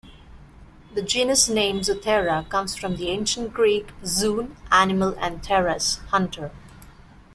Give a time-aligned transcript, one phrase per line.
[0.95, 6.49] The genus name "Zoothera" comes from the Ancient Greek "zoon", "animal" and "theras", "hunter".